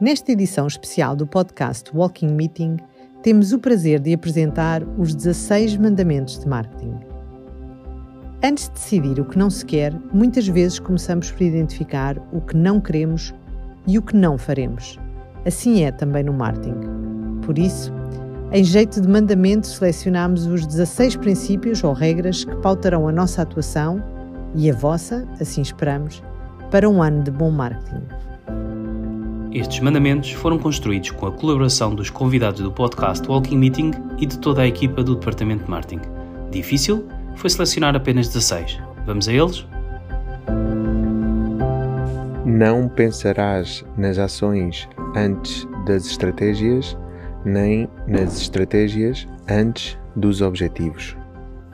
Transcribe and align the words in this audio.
Nesta 0.00 0.30
edição 0.30 0.68
especial 0.68 1.16
do 1.16 1.26
podcast 1.26 1.90
Walking 1.92 2.28
Meeting, 2.28 2.76
temos 3.20 3.52
o 3.52 3.58
prazer 3.58 3.98
de 3.98 4.14
apresentar 4.14 4.80
os 4.96 5.12
16 5.12 5.76
mandamentos 5.76 6.38
de 6.38 6.46
marketing. 6.46 6.94
Antes 8.40 8.68
de 8.68 8.74
decidir 8.74 9.18
o 9.18 9.24
que 9.24 9.36
não 9.36 9.50
se 9.50 9.66
quer, 9.66 9.92
muitas 10.12 10.46
vezes 10.46 10.78
começamos 10.78 11.32
por 11.32 11.42
identificar 11.42 12.16
o 12.32 12.40
que 12.40 12.56
não 12.56 12.80
queremos 12.80 13.34
e 13.88 13.98
o 13.98 14.02
que 14.02 14.14
não 14.14 14.38
faremos. 14.38 15.00
Assim 15.44 15.82
é 15.82 15.90
também 15.90 16.22
no 16.22 16.32
marketing. 16.32 17.40
Por 17.44 17.58
isso, 17.58 17.92
em 18.52 18.62
jeito 18.62 19.00
de 19.00 19.08
mandamento, 19.08 19.66
selecionamos 19.66 20.46
os 20.46 20.64
16 20.64 21.16
princípios 21.16 21.82
ou 21.82 21.92
regras 21.92 22.44
que 22.44 22.54
pautarão 22.58 23.08
a 23.08 23.12
nossa 23.12 23.42
atuação 23.42 24.00
e 24.54 24.70
a 24.70 24.74
vossa, 24.74 25.26
assim 25.40 25.60
esperamos, 25.60 26.22
para 26.70 26.88
um 26.88 27.02
ano 27.02 27.24
de 27.24 27.32
bom 27.32 27.50
marketing. 27.50 28.04
Estes 29.52 29.80
mandamentos 29.80 30.32
foram 30.32 30.58
construídos 30.58 31.10
com 31.10 31.26
a 31.26 31.32
colaboração 31.32 31.94
dos 31.94 32.10
convidados 32.10 32.60
do 32.60 32.70
podcast 32.70 33.26
Walking 33.26 33.56
Meeting 33.56 33.90
e 34.18 34.26
de 34.26 34.38
toda 34.38 34.60
a 34.60 34.66
equipa 34.66 35.02
do 35.02 35.14
Departamento 35.14 35.64
de 35.64 35.70
Marketing. 35.70 36.02
Difícil 36.50 37.06
foi 37.34 37.48
selecionar 37.48 37.96
apenas 37.96 38.28
16. 38.28 38.78
Vamos 39.06 39.26
a 39.26 39.32
eles? 39.32 39.66
Não 42.44 42.88
pensarás 42.88 43.84
nas 43.96 44.18
ações 44.18 44.86
antes 45.16 45.66
das 45.86 46.04
estratégias, 46.04 46.96
nem 47.42 47.88
nas 48.06 48.38
estratégias 48.38 49.26
antes 49.48 49.98
dos 50.14 50.42
objetivos. 50.42 51.16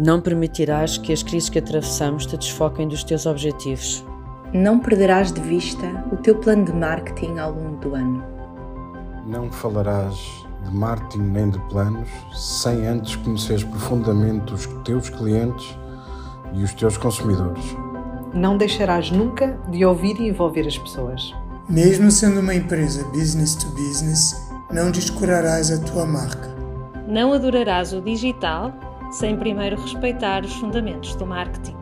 Não 0.00 0.20
permitirás 0.20 0.98
que 0.98 1.12
as 1.12 1.22
crises 1.22 1.48
que 1.48 1.58
atravessamos 1.60 2.26
te 2.26 2.36
desfoquem 2.36 2.88
dos 2.88 3.04
teus 3.04 3.26
objetivos. 3.26 4.04
Não 4.52 4.80
perderás 4.80 5.30
de 5.30 5.40
vista 5.40 5.86
o 6.10 6.16
teu 6.16 6.34
plano 6.34 6.64
de 6.64 6.72
marketing 6.72 7.38
ao 7.38 7.52
longo 7.52 7.76
do 7.76 7.94
ano. 7.94 8.24
Não 9.24 9.48
falarás 9.48 10.44
de 10.64 10.74
marketing 10.74 11.22
nem 11.22 11.50
de 11.50 11.58
planos 11.68 12.08
sem 12.34 12.84
antes 12.84 13.14
conheceres 13.14 13.62
profundamente 13.62 14.52
os 14.52 14.66
teus 14.84 15.08
clientes 15.08 15.78
e 16.52 16.64
os 16.64 16.74
teus 16.74 16.96
consumidores. 16.96 17.62
Não 18.34 18.56
deixarás 18.56 19.12
nunca 19.12 19.56
de 19.68 19.84
ouvir 19.84 20.20
e 20.20 20.28
envolver 20.28 20.66
as 20.66 20.76
pessoas. 20.76 21.32
Mesmo 21.68 22.10
sendo 22.10 22.40
uma 22.40 22.54
empresa 22.54 23.04
business 23.10 23.54
to 23.54 23.68
business, 23.68 24.50
não 24.68 24.90
descurarás 24.90 25.70
a 25.70 25.78
tua 25.78 26.04
marca. 26.04 26.50
Não 27.06 27.32
adorarás 27.32 27.92
o 27.92 28.00
digital 28.00 28.72
sem 29.12 29.36
primeiro 29.36 29.80
respeitar 29.80 30.44
os 30.44 30.54
fundamentos 30.54 31.14
do 31.14 31.24
marketing. 31.24 31.79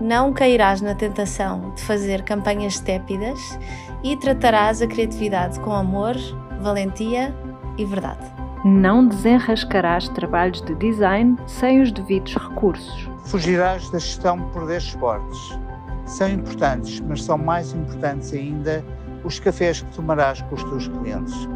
Não 0.00 0.30
cairás 0.30 0.82
na 0.82 0.94
tentação 0.94 1.72
de 1.74 1.82
fazer 1.82 2.22
campanhas 2.22 2.78
tépidas 2.78 3.58
e 4.04 4.14
tratarás 4.16 4.82
a 4.82 4.86
criatividade 4.86 5.58
com 5.60 5.72
amor, 5.72 6.14
valentia 6.60 7.34
e 7.78 7.84
verdade. 7.84 8.30
Não 8.62 9.06
desenrascarás 9.06 10.08
trabalhos 10.10 10.60
de 10.62 10.74
design 10.74 11.36
sem 11.46 11.80
os 11.80 11.90
devidos 11.90 12.34
recursos. 12.34 13.08
Fugirás 13.24 13.88
da 13.90 13.98
gestão 13.98 14.38
por 14.50 14.66
desportos. 14.66 15.58
São 16.04 16.28
importantes, 16.28 17.00
mas 17.00 17.24
são 17.24 17.38
mais 17.38 17.72
importantes 17.72 18.34
ainda 18.34 18.84
os 19.24 19.40
cafés 19.40 19.80
que 19.80 19.94
tomarás 19.94 20.42
com 20.42 20.54
os 20.54 20.64
teus 20.64 20.88
clientes. 20.88 21.48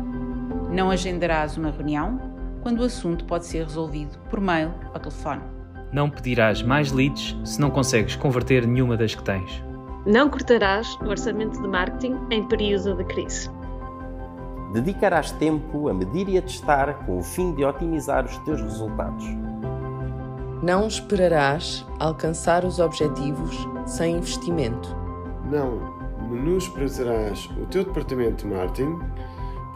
Não 0.71 0.91
agendarás 0.91 1.59
uma 1.59 1.71
reunião 1.71 2.19
quando 2.63 2.81
o 2.81 2.85
assunto 2.85 3.25
pode 3.27 3.45
ser 3.47 3.65
resolvido 3.65 4.19
por 4.31 4.41
mail 4.41 4.73
ou 4.95 5.01
telefone. 5.01 5.60
Não 5.93 6.09
pedirás 6.09 6.63
mais 6.63 6.93
leads 6.93 7.37
se 7.45 7.61
não 7.61 7.71
consegues 7.71 8.15
converter 8.15 8.67
nenhuma 8.67 8.97
das 8.97 9.15
que 9.15 9.23
tens. 9.23 9.63
Não 10.07 10.31
cortarás 10.31 10.97
o 11.03 11.09
orçamento 11.09 11.61
de 11.61 11.67
marketing 11.67 12.17
em 12.31 12.47
período 12.47 12.95
de 12.97 13.05
crise. 13.05 13.51
Dedicarás 14.73 15.33
tempo 15.33 15.89
a 15.89 15.95
medir 15.95 16.29
e 16.29 16.39
a 16.39 16.43
testar 16.43 17.05
com 17.05 17.19
o 17.19 17.23
fim 17.23 17.53
de 17.55 17.65
otimizar 17.65 18.25
os 18.25 18.39
teus 18.39 18.61
resultados. 18.61 19.27
Não 20.63 20.87
esperarás 20.87 21.85
alcançar 21.99 22.65
os 22.65 22.79
objetivos 22.79 23.57
sem 23.85 24.17
investimento. 24.17 24.97
Não 25.51 26.01
menosprezarás 26.31 27.47
o 27.61 27.67
teu 27.67 27.85
departamento 27.85 28.47
de 28.47 28.55
marketing 28.55 28.99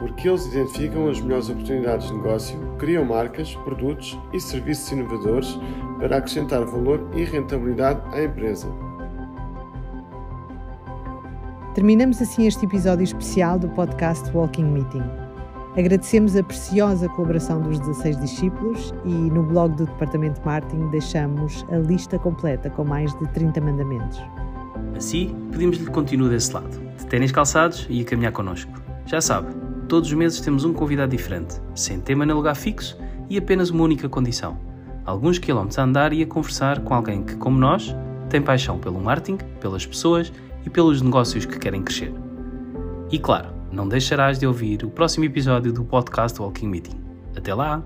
porque 0.05 0.29
eles 0.29 0.45
identificam 0.45 1.09
as 1.09 1.19
melhores 1.19 1.49
oportunidades 1.49 2.09
de 2.09 2.15
negócio, 2.15 2.59
criam 2.79 3.07
marcas, 3.07 3.55
produtos 3.65 4.19
e 4.35 4.39
serviços 4.39 4.93
inovadores 4.93 5.59
para 5.99 6.19
acrescentar 6.19 6.63
valor 6.67 7.09
e 7.15 7.25
rentabilidade 7.25 8.03
à 8.15 8.23
empresa. 8.23 8.69
Terminamos 11.75 12.21
assim 12.21 12.47
este 12.47 12.67
episódio 12.67 13.03
especial 13.03 13.59
do 13.59 13.67
podcast 13.71 14.31
Walking 14.37 14.65
Meeting. 14.65 15.03
Agradecemos 15.75 16.37
a 16.37 16.43
preciosa 16.43 17.09
colaboração 17.09 17.63
dos 17.63 17.79
16 17.79 18.21
discípulos 18.21 18.95
e 19.07 19.09
no 19.09 19.43
blog 19.43 19.75
do 19.75 19.87
Departamento 19.87 20.39
de 20.39 20.47
Marketing 20.47 20.87
deixamos 20.91 21.65
a 21.71 21.77
lista 21.77 22.19
completa 22.19 22.69
com 22.69 22.85
mais 22.85 23.19
de 23.19 23.27
30 23.29 23.59
mandamentos. 23.63 24.23
Assim, 24.95 25.35
pedimos-lhe 25.51 25.87
que 25.87 25.91
continue 25.91 26.29
desse 26.29 26.53
lado, 26.53 26.79
de 26.99 27.07
ténis 27.07 27.33
calçados 27.33 27.87
e 27.89 28.03
a 28.03 28.05
caminhar 28.05 28.33
connosco. 28.33 28.71
Já 29.07 29.21
sabe, 29.21 29.53
todos 29.85 30.09
os 30.09 30.15
meses 30.15 30.41
temos 30.41 30.65
um 30.65 30.73
convidado 30.73 31.11
diferente, 31.11 31.61
sem 31.75 32.01
tema 32.01 32.27
nem 32.27 32.35
lugar 32.35 32.57
fixo 32.57 32.97
e 33.29 33.39
apenas 33.39 33.71
uma 33.71 33.85
única 33.85 34.09
condição: 34.09 34.59
alguns 35.05 35.39
quilómetros 35.39 35.79
a 35.79 35.83
andar 35.85 36.13
e 36.13 36.23
a 36.23 36.27
conversar 36.27 36.81
com 36.81 36.95
alguém 36.95 37.23
que, 37.23 37.37
como 37.37 37.59
nós, 37.59 37.95
tem 38.29 38.43
paixão 38.43 38.79
pelo 38.79 39.01
marketing, 39.01 39.39
pelas 39.61 39.87
pessoas 39.87 40.33
e 40.65 40.71
pelos 40.71 41.03
negócios 41.03 41.45
que 41.45 41.59
querem 41.59 41.83
crescer. 41.83 42.13
E 43.11 43.19
claro, 43.19 43.49
não 43.71 43.89
deixarás 43.89 44.39
de 44.39 44.47
ouvir 44.47 44.85
o 44.85 44.91
próximo 44.91 45.25
episódio 45.25 45.73
do 45.73 45.85
podcast 45.85 46.41
Walking 46.41 46.69
Meeting. 46.69 47.01
Até 47.37 47.55
lá! 47.55 47.83